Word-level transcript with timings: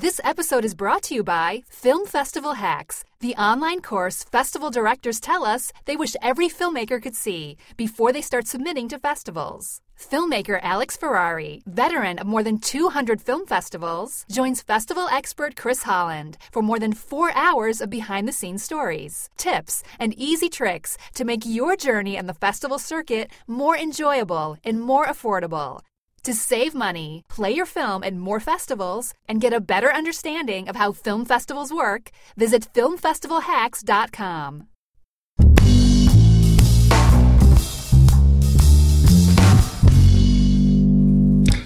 This 0.00 0.20
episode 0.22 0.64
is 0.64 0.76
brought 0.76 1.02
to 1.04 1.14
you 1.16 1.24
by 1.24 1.64
Film 1.68 2.06
Festival 2.06 2.52
Hacks, 2.52 3.02
the 3.18 3.34
online 3.34 3.80
course 3.80 4.22
festival 4.22 4.70
directors 4.70 5.18
tell 5.18 5.44
us 5.44 5.72
they 5.86 5.96
wish 5.96 6.14
every 6.22 6.48
filmmaker 6.48 7.02
could 7.02 7.16
see 7.16 7.56
before 7.76 8.12
they 8.12 8.22
start 8.22 8.46
submitting 8.46 8.86
to 8.90 9.00
festivals. 9.00 9.80
Filmmaker 9.98 10.60
Alex 10.62 10.96
Ferrari, 10.96 11.62
veteran 11.66 12.20
of 12.20 12.28
more 12.28 12.44
than 12.44 12.60
200 12.60 13.20
film 13.20 13.44
festivals, 13.44 14.24
joins 14.30 14.62
festival 14.62 15.08
expert 15.10 15.56
Chris 15.56 15.82
Holland 15.82 16.38
for 16.52 16.62
more 16.62 16.78
than 16.78 16.92
four 16.92 17.32
hours 17.34 17.80
of 17.80 17.90
behind 17.90 18.28
the 18.28 18.38
scenes 18.40 18.62
stories, 18.62 19.30
tips, 19.36 19.82
and 19.98 20.14
easy 20.14 20.48
tricks 20.48 20.96
to 21.14 21.24
make 21.24 21.44
your 21.44 21.74
journey 21.74 22.16
on 22.16 22.26
the 22.26 22.34
festival 22.34 22.78
circuit 22.78 23.32
more 23.48 23.76
enjoyable 23.76 24.56
and 24.62 24.80
more 24.80 25.06
affordable. 25.06 25.80
To 26.28 26.34
save 26.34 26.74
money, 26.74 27.24
play 27.30 27.52
your 27.52 27.64
film 27.64 28.04
at 28.04 28.14
more 28.14 28.38
festivals, 28.38 29.14
and 29.26 29.40
get 29.40 29.54
a 29.54 29.62
better 29.62 29.90
understanding 29.90 30.68
of 30.68 30.76
how 30.76 30.92
film 30.92 31.24
festivals 31.24 31.72
work, 31.72 32.10
visit 32.36 32.68
filmfestivalhacks.com. 32.74 34.64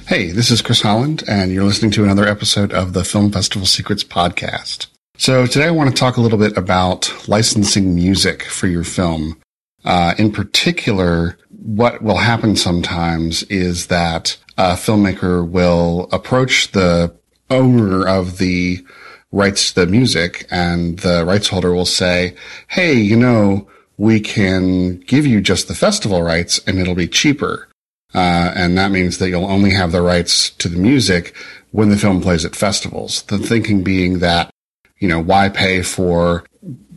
Hey, 0.07 0.31
this 0.31 0.53
is 0.53 0.63
Chris 0.63 0.83
Holland, 0.83 1.25
and 1.27 1.51
you're 1.51 1.65
listening 1.65 1.91
to 1.91 2.05
another 2.05 2.29
episode 2.29 2.73
of 2.73 2.93
the 2.93 3.03
Film 3.03 3.33
Festival 3.33 3.67
Secrets 3.67 4.05
podcast. 4.05 4.87
So, 5.17 5.45
today 5.47 5.67
I 5.67 5.73
want 5.73 5.91
to 5.91 5.97
talk 5.97 6.17
a 6.17 6.21
little 6.21 6.39
bit 6.39 6.57
about 6.57 7.13
licensing 7.27 7.97
music 7.97 8.45
for 8.45 8.69
your 8.69 8.85
film. 8.85 9.42
Uh, 9.85 10.15
in 10.19 10.31
particular, 10.31 11.37
what 11.51 12.03
will 12.03 12.19
happen 12.19 12.57
sometimes 12.57 13.43
is 13.45 13.89
that 13.89 14.37
a 14.59 14.73
filmmaker 14.73 15.47
will 15.49 16.09
approach 16.13 16.73
the 16.73 17.15
owner 17.51 18.07
of 18.07 18.39
the 18.39 18.85
rights 19.33 19.73
to 19.73 19.81
the 19.81 19.87
music 19.87 20.47
and 20.51 20.99
the 21.01 21.25
rights 21.25 21.49
holder 21.49 21.73
will 21.73 21.87
say, 21.87 22.35
Hey, 22.69 22.95
you 22.95 23.17
know, 23.17 23.69
we 23.97 24.21
can 24.21 24.99
give 25.01 25.27
you 25.27 25.41
just 25.41 25.69
the 25.69 25.75
festival 25.75 26.23
rights 26.23 26.61
and 26.67 26.79
it'll 26.79 26.95
be 26.95 27.09
cheaper. 27.09 27.69
Uh, 28.15 28.53
and 28.55 28.77
that 28.77 28.91
means 28.91 29.19
that 29.19 29.31
you'll 29.31 29.47
only 29.47 29.71
have 29.71 29.93
the 29.93 30.03
rights 30.03 30.51
to 30.51 30.69
the 30.69 30.77
music 30.77 31.35
when 31.71 31.89
the 31.89 31.97
film 31.97 32.21
plays 32.21 32.45
at 32.45 32.55
festivals. 32.55 33.23
The 33.23 33.39
thinking 33.39 33.83
being 33.83 34.19
that, 34.19 34.51
you 34.99 35.09
know, 35.09 35.21
why 35.21 35.49
pay 35.49 35.83
for 35.83 36.45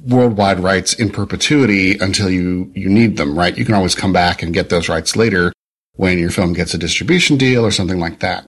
worldwide 0.05 0.59
rights 0.59 0.93
in 0.93 1.09
perpetuity 1.09 1.97
until 1.97 2.29
you, 2.29 2.71
you 2.75 2.89
need 2.89 3.17
them, 3.17 3.37
right? 3.37 3.57
You 3.57 3.65
can 3.65 3.75
always 3.75 3.95
come 3.95 4.13
back 4.13 4.41
and 4.41 4.53
get 4.53 4.69
those 4.69 4.87
rights 4.87 5.15
later 5.15 5.51
when 5.93 6.19
your 6.19 6.29
film 6.29 6.53
gets 6.53 6.73
a 6.73 6.77
distribution 6.77 7.37
deal 7.37 7.65
or 7.65 7.71
something 7.71 7.99
like 7.99 8.19
that. 8.19 8.45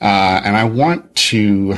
Uh, 0.00 0.40
and 0.44 0.56
I 0.56 0.64
want 0.64 1.14
to 1.14 1.76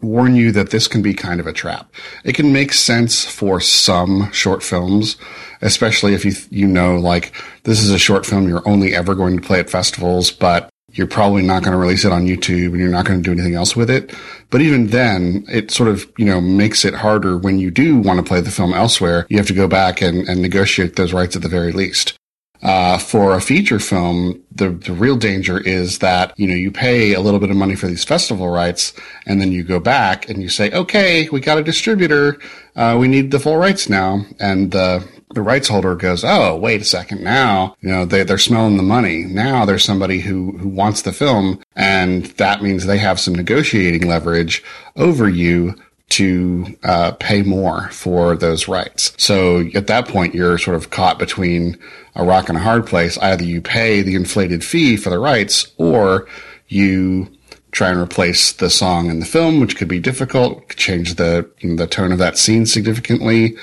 warn 0.00 0.34
you 0.34 0.50
that 0.52 0.70
this 0.70 0.88
can 0.88 1.02
be 1.02 1.14
kind 1.14 1.40
of 1.40 1.46
a 1.46 1.52
trap. 1.52 1.92
It 2.24 2.34
can 2.34 2.52
make 2.52 2.72
sense 2.72 3.24
for 3.24 3.60
some 3.60 4.30
short 4.32 4.62
films, 4.62 5.16
especially 5.60 6.14
if 6.14 6.24
you, 6.24 6.32
you 6.50 6.66
know, 6.66 6.96
like 6.96 7.32
this 7.64 7.80
is 7.80 7.90
a 7.90 7.98
short 7.98 8.26
film 8.26 8.48
you're 8.48 8.66
only 8.68 8.94
ever 8.94 9.14
going 9.14 9.36
to 9.36 9.46
play 9.46 9.60
at 9.60 9.70
festivals, 9.70 10.30
but 10.30 10.68
you're 10.94 11.06
probably 11.06 11.42
not 11.42 11.62
going 11.62 11.72
to 11.72 11.78
release 11.78 12.04
it 12.04 12.12
on 12.12 12.26
YouTube 12.26 12.68
and 12.68 12.78
you're 12.78 12.90
not 12.90 13.06
going 13.06 13.22
to 13.22 13.24
do 13.24 13.32
anything 13.32 13.54
else 13.54 13.74
with 13.74 13.90
it. 13.90 14.14
But 14.50 14.60
even 14.60 14.88
then, 14.88 15.44
it 15.48 15.70
sort 15.70 15.88
of, 15.88 16.10
you 16.18 16.26
know, 16.26 16.40
makes 16.40 16.84
it 16.84 16.94
harder 16.94 17.38
when 17.38 17.58
you 17.58 17.70
do 17.70 17.98
want 17.98 18.18
to 18.18 18.22
play 18.22 18.40
the 18.40 18.50
film 18.50 18.74
elsewhere. 18.74 19.26
You 19.28 19.38
have 19.38 19.46
to 19.46 19.54
go 19.54 19.66
back 19.66 20.02
and, 20.02 20.28
and 20.28 20.42
negotiate 20.42 20.96
those 20.96 21.12
rights 21.12 21.36
at 21.36 21.42
the 21.42 21.48
very 21.48 21.72
least. 21.72 22.14
Uh, 22.62 22.96
for 22.96 23.34
a 23.34 23.40
feature 23.40 23.80
film, 23.80 24.40
the, 24.52 24.70
the 24.70 24.92
real 24.92 25.16
danger 25.16 25.58
is 25.58 25.98
that, 25.98 26.32
you 26.38 26.46
know, 26.46 26.54
you 26.54 26.70
pay 26.70 27.12
a 27.12 27.20
little 27.20 27.40
bit 27.40 27.50
of 27.50 27.56
money 27.56 27.74
for 27.74 27.88
these 27.88 28.04
festival 28.04 28.48
rights 28.48 28.92
and 29.26 29.40
then 29.40 29.50
you 29.50 29.64
go 29.64 29.80
back 29.80 30.28
and 30.28 30.40
you 30.40 30.48
say, 30.48 30.70
okay, 30.70 31.28
we 31.30 31.40
got 31.40 31.58
a 31.58 31.64
distributor. 31.64 32.38
Uh, 32.76 32.96
we 33.00 33.08
need 33.08 33.32
the 33.32 33.40
full 33.40 33.56
rights 33.56 33.88
now. 33.88 34.24
And 34.38 34.70
the, 34.70 35.04
the 35.32 35.42
rights 35.42 35.68
holder 35.68 35.94
goes, 35.94 36.24
oh, 36.24 36.56
wait 36.56 36.80
a 36.80 36.84
second. 36.84 37.22
Now, 37.22 37.76
you 37.80 37.88
know, 37.88 38.04
they, 38.04 38.22
they're 38.22 38.38
smelling 38.38 38.76
the 38.76 38.82
money. 38.82 39.24
Now 39.24 39.64
there's 39.64 39.84
somebody 39.84 40.20
who, 40.20 40.52
who 40.58 40.68
wants 40.68 41.02
the 41.02 41.12
film. 41.12 41.62
And 41.74 42.26
that 42.36 42.62
means 42.62 42.86
they 42.86 42.98
have 42.98 43.20
some 43.20 43.34
negotiating 43.34 44.08
leverage 44.08 44.62
over 44.96 45.28
you 45.28 45.74
to 46.10 46.66
uh, 46.84 47.12
pay 47.12 47.40
more 47.40 47.88
for 47.88 48.36
those 48.36 48.68
rights. 48.68 49.14
So 49.16 49.64
at 49.74 49.86
that 49.86 50.08
point, 50.08 50.34
you're 50.34 50.58
sort 50.58 50.76
of 50.76 50.90
caught 50.90 51.18
between 51.18 51.78
a 52.14 52.22
rock 52.22 52.50
and 52.50 52.58
a 52.58 52.62
hard 52.62 52.86
place. 52.86 53.16
Either 53.18 53.44
you 53.44 53.62
pay 53.62 54.02
the 54.02 54.14
inflated 54.14 54.62
fee 54.62 54.98
for 54.98 55.08
the 55.08 55.18
rights, 55.18 55.72
or 55.78 56.26
you 56.68 57.28
try 57.70 57.88
and 57.88 57.98
replace 57.98 58.52
the 58.52 58.68
song 58.68 59.08
in 59.08 59.20
the 59.20 59.26
film, 59.26 59.58
which 59.58 59.76
could 59.76 59.88
be 59.88 59.98
difficult, 59.98 60.68
change 60.76 61.14
the 61.14 61.48
you 61.60 61.70
know, 61.70 61.76
the 61.76 61.86
tone 61.86 62.12
of 62.12 62.18
that 62.18 62.36
scene 62.36 62.66
significantly, 62.66 63.56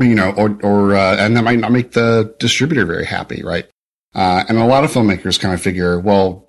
you 0.00 0.14
know, 0.14 0.32
or 0.36 0.58
or 0.62 0.94
uh, 0.94 1.16
and 1.16 1.36
that 1.36 1.44
might 1.44 1.58
not 1.58 1.72
make 1.72 1.92
the 1.92 2.34
distributor 2.38 2.84
very 2.84 3.04
happy, 3.04 3.42
right? 3.42 3.66
Uh, 4.14 4.44
and 4.48 4.58
a 4.58 4.66
lot 4.66 4.84
of 4.84 4.92
filmmakers 4.92 5.40
kind 5.40 5.52
of 5.52 5.60
figure, 5.60 5.98
well, 5.98 6.48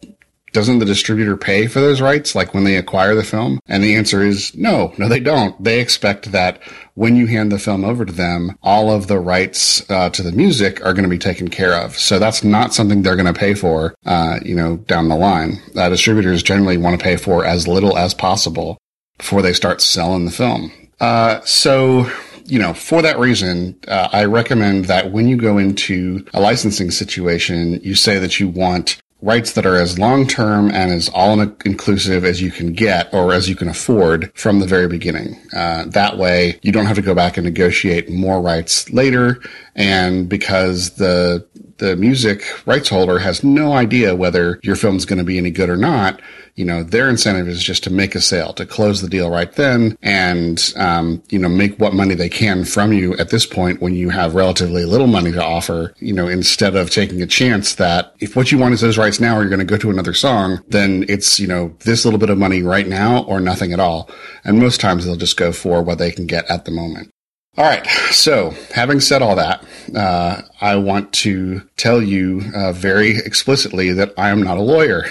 doesn't 0.56 0.80
the 0.80 0.86
distributor 0.86 1.36
pay 1.36 1.68
for 1.68 1.82
those 1.82 2.00
rights 2.00 2.34
like 2.34 2.54
when 2.54 2.64
they 2.64 2.78
acquire 2.78 3.14
the 3.14 3.24
film? 3.24 3.60
And 3.68 3.84
the 3.84 3.96
answer 3.96 4.22
is 4.22 4.56
no, 4.56 4.94
no, 4.98 5.10
they 5.10 5.20
don't. 5.20 5.62
They 5.62 5.82
expect 5.82 6.32
that 6.32 6.62
when 6.94 7.18
you 7.18 7.28
hand 7.28 7.52
the 7.52 7.60
film 7.60 7.84
over 7.84 8.06
to 8.06 8.14
them, 8.14 8.58
all 8.64 8.90
of 8.90 9.08
the 9.08 9.20
rights 9.20 9.88
uh, 9.90 10.10
to 10.12 10.24
the 10.24 10.32
music 10.32 10.80
are 10.86 10.94
going 10.94 11.04
to 11.04 11.10
be 11.10 11.18
taken 11.18 11.50
care 11.50 11.74
of. 11.74 11.98
So 11.98 12.20
that's 12.20 12.42
not 12.42 12.74
something 12.74 13.02
they're 13.02 13.18
going 13.18 13.34
to 13.34 13.38
pay 13.38 13.54
for, 13.54 13.96
uh, 14.06 14.40
you 14.44 14.56
know, 14.56 14.78
down 14.78 15.10
the 15.10 15.18
line. 15.18 15.62
Uh, 15.76 15.90
distributors 15.90 16.42
generally 16.42 16.78
want 16.78 16.98
to 16.98 17.04
pay 17.04 17.18
for 17.18 17.44
as 17.44 17.68
little 17.68 17.98
as 17.98 18.14
possible 18.14 18.78
before 19.18 19.42
they 19.42 19.54
start 19.54 19.82
selling 19.82 20.24
the 20.24 20.32
film. 20.32 20.72
Uh, 21.02 21.42
so 21.42 22.10
you 22.46 22.60
know, 22.60 22.74
for 22.74 23.02
that 23.02 23.20
reason, 23.20 23.78
uh, 23.88 24.10
I 24.12 24.26
recommend 24.26 24.86
that 24.86 25.12
when 25.12 25.28
you 25.28 25.38
go 25.38 25.58
into 25.58 26.26
a 26.34 26.40
licensing 26.40 26.92
situation, 26.92 27.80
you 27.82 27.96
say 27.96 28.20
that 28.20 28.40
you 28.40 28.48
want 28.48 29.02
rights 29.22 29.54
that 29.54 29.66
are 29.66 29.78
as 29.78 29.98
long 29.98 30.28
term 30.28 30.70
and 30.70 30.92
as 30.92 31.10
all 31.10 31.40
inclusive 31.42 32.24
as 32.24 32.42
you 32.42 32.52
can 32.52 32.74
get 32.74 33.12
or 33.14 33.34
as 33.34 33.50
you 33.50 33.56
can 33.56 33.68
afford 33.68 34.32
from 34.36 34.60
the 34.60 34.68
very 34.68 34.88
beginning. 34.88 35.36
Uh, 35.56 35.86
that 35.86 36.18
way, 36.18 36.60
you 36.62 36.72
don't 36.72 36.86
have 36.86 36.96
to 36.96 37.02
go 37.02 37.16
back 37.16 37.38
and 37.38 37.46
negotiate 37.46 38.10
more 38.10 38.40
rights 38.40 38.90
later. 38.92 39.42
And 39.76 40.30
because 40.30 40.92
the 40.92 41.46
the 41.78 41.96
music 41.96 42.44
rights 42.66 42.90
holder 42.90 43.20
has 43.20 43.44
no 43.44 43.74
idea 43.74 44.16
whether 44.16 44.60
your 44.64 44.76
film 44.76 44.96
is 44.96 45.06
going 45.06 45.20
to 45.20 45.26
be 45.26 45.38
any 45.38 45.52
good 45.52 45.70
or 45.70 45.78
not, 45.78 46.22
you 46.56 46.64
know, 46.64 46.84
their 46.84 47.10
incentive 47.10 47.48
is 47.48 47.62
just 47.62 47.84
to 47.84 47.90
make 47.90 48.16
a 48.16 48.22
sale, 48.22 48.54
to 48.54 48.66
close 48.66 49.02
the 49.02 49.10
deal 49.10 49.30
right 49.30 49.52
then 49.54 49.98
and, 50.02 50.74
um, 50.78 51.22
you 51.30 51.38
know, 51.38 51.50
make 51.50 51.78
what 51.78 51.94
money 51.94 52.16
they 52.16 52.30
can 52.30 52.64
from 52.64 52.94
you 52.94 53.14
at 53.18 53.30
this 53.30 53.46
point 53.46 53.82
when 53.82 53.94
you 53.94 54.10
have 54.10 54.36
relatively 54.36 54.86
little 54.86 55.08
money 55.08 55.32
to 55.34 55.44
offer, 55.44 55.94
you 56.00 56.14
know, 56.14 56.28
instead 56.28 56.76
of 56.76 56.90
taking 56.90 57.22
a 57.22 57.28
chance 57.28 57.76
that 57.76 58.16
if 58.20 58.36
what 58.36 58.52
you 58.52 58.58
want 58.58 58.74
is 58.74 58.82
those 58.82 58.98
rights 58.98 59.20
now 59.20 59.36
or 59.36 59.42
you're 59.42 59.50
going 59.50 59.60
to 59.60 59.66
go 59.66 59.78
to 59.78 59.90
another 59.90 60.14
song, 60.14 60.62
then 60.70 61.06
it's, 61.10 61.40
you 61.40 61.48
know, 61.48 61.76
this 61.80 62.06
little 62.06 62.20
bit 62.20 62.30
of 62.30 62.38
money 62.38 62.62
right 62.62 62.88
now 62.88 63.24
or 63.24 63.42
nothing 63.42 63.74
at 63.74 63.80
all. 63.80 64.10
And 64.46 64.60
most 64.60 64.80
times 64.80 65.06
they'll 65.06 65.18
just 65.18 65.38
go 65.38 65.52
for 65.52 65.84
what 65.84 65.98
they 65.98 66.12
can 66.12 66.26
get 66.26 66.50
at 66.50 66.64
the 66.64 66.72
moment. 66.72 67.12
All 67.58 67.64
right. 67.64 67.88
So, 68.12 68.50
having 68.74 69.00
said 69.00 69.22
all 69.22 69.38
that, 69.38 69.64
uh, 69.96 70.42
I 70.60 70.76
want 70.76 71.14
to 71.14 71.62
tell 71.78 72.02
you 72.02 72.42
uh, 72.54 72.74
very 72.74 73.18
explicitly 73.18 73.94
that 73.94 74.14
I 74.18 74.30
am 74.30 74.44
not 74.44 74.58
a 74.58 74.62
lawyer. 74.62 75.06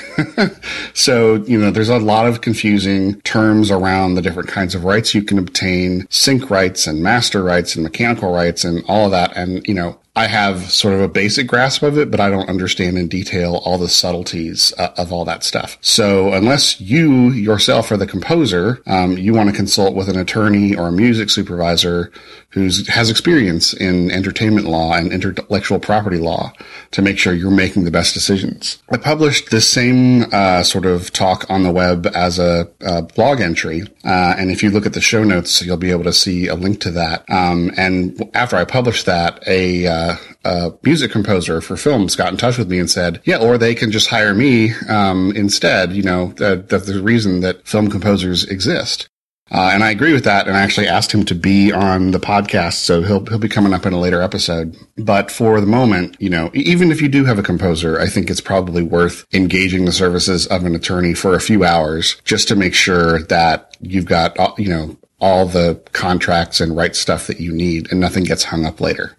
so, 0.95 1.37
you 1.45 1.59
know, 1.59 1.71
there's 1.71 1.89
a 1.89 1.99
lot 1.99 2.27
of 2.27 2.43
confusing 2.43 3.19
terms 3.23 3.71
around 3.71 4.15
the 4.15 4.23
different 4.23 4.51
kinds 4.51 4.75
of 4.75 4.85
rights 4.85 5.15
you 5.15 5.23
can 5.23 5.39
obtain, 5.39 6.07
sync 6.11 6.51
rights 6.51 6.87
and 6.87 7.03
master 7.03 7.43
rights 7.43 7.77
and 7.77 7.83
mechanical 7.83 8.31
rights 8.31 8.63
and 8.63 8.85
all 8.89 9.07
of 9.07 9.11
that. 9.13 9.35
And, 9.35 9.67
you 9.67 9.73
know, 9.73 9.99
I 10.17 10.29
have 10.29 10.71
sort 10.71 10.95
of 10.95 11.01
a 11.01 11.09
basic 11.09 11.49
grasp 11.49 11.83
of 11.83 11.99
it, 11.99 12.09
but 12.09 12.21
I 12.21 12.31
don't 12.31 12.49
understand 12.49 12.97
in 12.99 13.09
detail 13.09 13.57
all 13.65 13.79
the 13.79 13.89
subtleties 13.89 14.73
uh, 14.79 14.95
of 14.97 15.13
all 15.13 15.25
that 15.25 15.43
stuff. 15.43 15.77
So 15.81 16.33
unless 16.33 16.81
you 16.81 17.31
yourself 17.31 17.91
are 17.91 17.97
the 17.97 18.07
composer, 18.07 18.81
um, 18.87 19.19
you 19.19 19.35
want 19.35 19.51
to 19.51 19.57
consult 19.57 19.97
with 19.97 20.09
an 20.09 20.17
attorney 20.17 20.75
or 20.75 20.87
a 20.87 20.93
music 20.93 21.31
supervisor 21.31 22.13
who 22.51 22.71
has 22.87 23.11
experience 23.11 23.75
in 23.75 24.13
entertainment 24.13 24.69
law 24.69 24.95
and 24.95 25.13
intellectual 25.13 25.81
property 25.81 26.19
law 26.19 26.53
to 26.93 27.03
make 27.03 27.19
sure 27.19 27.35
you're 27.35 27.51
making 27.51 27.83
the 27.83 27.91
best 27.91 28.15
decisions. 28.15 28.81
I 28.91 28.97
published 28.97 29.51
this 29.51 29.69
same 29.69 30.27
uh, 30.33 30.63
sort 30.63 30.87
of 30.87 31.13
talk 31.13 31.51
on 31.51 31.65
the 31.65 31.73
web 31.73 32.07
as 32.15 32.39
a, 32.39 32.69
a 32.81 33.03
blog 33.03 33.41
entry, 33.41 33.83
uh, 34.05 34.37
and 34.39 34.53
if 34.53 34.63
you 34.63 34.71
look 34.71 34.87
at 34.87 34.93
the 34.93 35.01
show 35.01 35.25
notes, 35.25 35.63
you'll 35.63 35.77
be 35.77 35.91
able 35.91 36.05
to 36.05 36.13
see 36.13 36.47
a 36.47 36.55
link 36.55 36.81
to 36.83 36.93
that. 36.93 37.29
Um, 37.29 37.73
and 37.77 38.31
after 38.35 38.55
I 38.55 38.65
published 38.65 39.07
that, 39.07 39.43
a 39.49 39.89
uh, 40.11 40.17
a 40.45 40.73
music 40.83 41.11
composer 41.11 41.61
for 41.61 41.77
films 41.77 42.17
got 42.17 42.33
in 42.33 42.37
touch 42.37 42.59
with 42.59 42.69
me 42.69 42.79
and 42.79 42.91
said, 42.91 43.21
yeah, 43.25 43.39
or 43.39 43.59
they 43.59 43.75
can 43.75 43.91
just 43.91 44.09
hire 44.09 44.35
me 44.35 44.73
um, 44.89 45.33
instead. 45.37 45.93
You 45.93 46.03
know, 46.03 46.27
that, 46.37 46.69
that's 46.69 46.87
the 46.87 47.03
reason 47.03 47.41
that 47.41 47.67
film 47.67 47.91
composers 47.91 48.45
exist. 48.45 49.09
Uh, 49.51 49.71
and 49.73 49.85
I 49.85 49.91
agree 49.91 50.15
with 50.15 50.25
that. 50.25 50.49
And 50.49 50.57
I 50.57 50.63
actually 50.63 50.89
asked 50.89 51.13
him 51.13 51.25
to 51.27 51.35
be 51.35 51.71
on 51.71 52.13
the 52.13 52.19
podcast. 52.19 52.75
So 52.75 53.03
he'll, 53.03 53.25
he'll 53.27 53.39
be 53.39 53.49
coming 53.49 53.75
up 53.75 53.85
in 53.85 53.93
a 53.93 54.01
later 54.01 54.23
episode. 54.23 54.77
But 54.97 55.31
for 55.31 55.61
the 55.61 55.67
moment, 55.67 56.17
you 56.19 56.31
know, 56.31 56.51
even 56.55 56.91
if 56.91 57.03
you 57.03 57.09
do 57.09 57.25
have 57.27 57.39
a 57.39 57.43
composer, 57.43 58.01
I 58.01 58.07
think 58.07 58.31
it's 58.31 58.41
probably 58.41 58.83
worth 58.83 59.27
engaging 59.35 59.85
the 59.85 59.93
services 59.93 60.47
of 60.47 60.65
an 60.65 60.75
attorney 60.75 61.15
for 61.15 61.35
a 61.35 61.41
few 61.41 61.63
hours 61.63 62.21
just 62.25 62.49
to 62.49 62.57
make 62.57 62.75
sure 62.75 63.23
that 63.25 63.77
you've 63.81 64.07
got, 64.07 64.39
uh, 64.39 64.53
you 64.57 64.71
know, 64.71 64.97
all 65.21 65.47
the 65.47 65.81
contracts 65.93 66.61
and 66.61 66.77
right 66.77 66.97
stuff 66.97 67.27
that 67.27 67.41
you 67.41 67.53
need 67.53 67.91
and 67.91 68.01
nothing 68.01 68.25
gets 68.25 68.45
hung 68.45 68.65
up 68.65 68.81
later. 68.81 69.17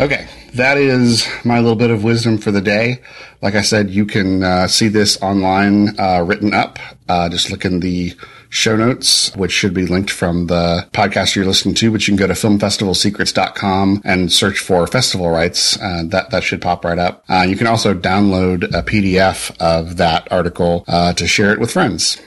Okay, 0.00 0.26
that 0.54 0.76
is 0.76 1.24
my 1.44 1.60
little 1.60 1.76
bit 1.76 1.90
of 1.90 2.02
wisdom 2.02 2.36
for 2.36 2.50
the 2.50 2.60
day. 2.60 3.00
Like 3.40 3.54
I 3.54 3.60
said, 3.60 3.90
you 3.90 4.06
can 4.06 4.42
uh, 4.42 4.66
see 4.66 4.88
this 4.88 5.22
online 5.22 5.98
uh, 6.00 6.24
written 6.26 6.52
up. 6.52 6.80
Uh, 7.08 7.28
just 7.28 7.48
look 7.48 7.64
in 7.64 7.78
the 7.78 8.12
show 8.48 8.74
notes, 8.74 9.34
which 9.36 9.52
should 9.52 9.72
be 9.72 9.86
linked 9.86 10.10
from 10.10 10.48
the 10.48 10.88
podcast 10.92 11.36
you're 11.36 11.44
listening 11.44 11.76
to, 11.76 11.92
which 11.92 12.08
you 12.08 12.12
can 12.12 12.18
go 12.18 12.26
to 12.26 12.32
filmfestivalsecrets.com 12.32 14.02
and 14.04 14.32
search 14.32 14.58
for 14.58 14.84
festival 14.88 15.30
rights. 15.30 15.80
Uh, 15.80 16.02
that, 16.06 16.30
that 16.30 16.42
should 16.42 16.60
pop 16.60 16.84
right 16.84 16.98
up. 16.98 17.24
Uh, 17.28 17.46
you 17.48 17.56
can 17.56 17.68
also 17.68 17.94
download 17.94 18.64
a 18.64 18.82
PDF 18.82 19.56
of 19.60 19.96
that 19.98 20.26
article 20.32 20.84
uh, 20.88 21.12
to 21.12 21.28
share 21.28 21.52
it 21.52 21.60
with 21.60 21.70
friends. 21.70 22.20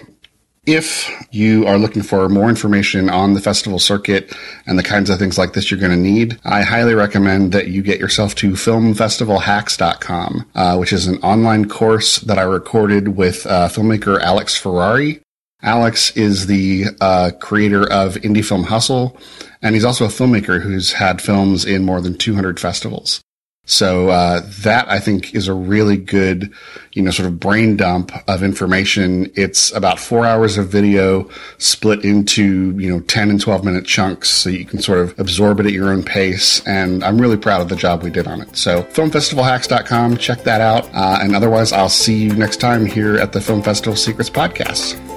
If 0.67 1.09
you 1.31 1.65
are 1.65 1.77
looking 1.77 2.01
for 2.01 2.27
more 2.27 2.49
information 2.49 3.09
on 3.09 3.35
the 3.35 3.39
festival 3.39 3.79
circuit 3.79 4.35
and 4.65 4.77
the 4.77 4.83
kinds 4.83 5.09
of 5.09 5.17
things 5.17 5.37
like 5.37 5.53
this 5.53 5.71
you're 5.71 5.79
going 5.79 5.93
to 5.93 5.97
need, 5.97 6.37
I 6.43 6.63
highly 6.63 6.93
recommend 6.93 7.53
that 7.53 7.69
you 7.69 7.81
get 7.81 8.01
yourself 8.01 8.35
to 8.35 8.51
filmfestivalhacks.com, 8.51 10.51
uh, 10.55 10.75
which 10.75 10.91
is 10.91 11.07
an 11.07 11.19
online 11.19 11.69
course 11.69 12.17
that 12.17 12.37
I 12.37 12.41
recorded 12.41 13.15
with 13.15 13.47
uh, 13.47 13.69
filmmaker 13.69 14.19
Alex 14.19 14.57
Ferrari. 14.57 15.21
Alex 15.61 16.11
is 16.17 16.47
the 16.47 16.87
uh, 16.99 17.31
creator 17.39 17.89
of 17.89 18.15
Indie 18.15 18.43
Film 18.43 18.65
Hustle, 18.65 19.15
and 19.61 19.73
he's 19.73 19.85
also 19.85 20.03
a 20.03 20.09
filmmaker 20.09 20.61
who's 20.61 20.91
had 20.91 21.21
films 21.21 21.63
in 21.63 21.85
more 21.85 22.01
than 22.01 22.17
200 22.17 22.59
festivals. 22.59 23.21
So 23.67 24.09
uh, 24.09 24.41
that 24.61 24.89
I 24.89 24.99
think 24.99 25.35
is 25.35 25.47
a 25.47 25.53
really 25.53 25.97
good, 25.97 26.51
you 26.93 27.03
know, 27.03 27.11
sort 27.11 27.27
of 27.27 27.37
brain 27.39 27.75
dump 27.75 28.11
of 28.27 28.41
information. 28.41 29.29
It's 29.35 29.73
about 29.73 29.99
four 29.99 30.25
hours 30.25 30.57
of 30.57 30.69
video 30.69 31.29
split 31.57 32.03
into 32.03 32.71
you 32.79 32.89
know 32.89 33.01
ten 33.01 33.29
and 33.29 33.39
twelve 33.39 33.65
minute 33.65 33.85
chunks, 33.85 34.29
so 34.29 34.49
you 34.49 34.65
can 34.65 34.81
sort 34.81 34.99
of 34.99 35.19
absorb 35.19 35.59
it 35.59 35.65
at 35.65 35.73
your 35.73 35.89
own 35.89 36.01
pace. 36.01 36.65
And 36.65 37.03
I'm 37.03 37.19
really 37.19 37.37
proud 37.37 37.61
of 37.61 37.67
the 37.67 37.75
job 37.75 38.03
we 38.03 38.09
did 38.09 38.25
on 38.25 38.41
it. 38.41 38.55
So 38.55 38.83
filmfestivalhacks.com, 38.83 40.17
check 40.17 40.43
that 40.43 40.61
out. 40.61 40.85
Uh, 40.93 41.19
and 41.21 41.35
otherwise, 41.35 41.73
I'll 41.73 41.89
see 41.89 42.23
you 42.23 42.33
next 42.33 42.57
time 42.57 42.85
here 42.85 43.17
at 43.17 43.33
the 43.33 43.41
Film 43.41 43.61
Festival 43.61 43.97
Secrets 43.97 44.29
podcast. 44.29 45.16